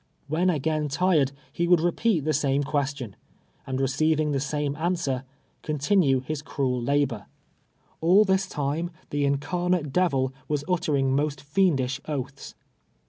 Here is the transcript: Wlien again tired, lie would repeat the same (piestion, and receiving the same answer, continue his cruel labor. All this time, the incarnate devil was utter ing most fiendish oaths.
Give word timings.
Wlien 0.31 0.51
again 0.51 0.87
tired, 0.87 1.31
lie 1.59 1.67
would 1.67 1.79
repeat 1.79 2.21
the 2.25 2.33
same 2.33 2.63
(piestion, 2.63 3.13
and 3.67 3.79
receiving 3.79 4.31
the 4.31 4.39
same 4.39 4.75
answer, 4.77 5.23
continue 5.61 6.21
his 6.21 6.41
cruel 6.41 6.81
labor. 6.81 7.27
All 7.99 8.23
this 8.25 8.47
time, 8.49 8.89
the 9.11 9.25
incarnate 9.25 9.93
devil 9.93 10.33
was 10.47 10.63
utter 10.67 10.95
ing 10.95 11.15
most 11.15 11.39
fiendish 11.39 12.01
oaths. 12.07 12.55